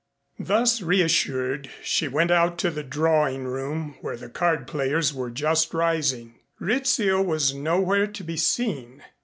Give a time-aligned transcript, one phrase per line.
[0.39, 5.75] Thus reassured she went out to the drawing room where the card players were just
[5.75, 6.39] rising.
[6.59, 9.03] Rizzio was nowhere to be seen.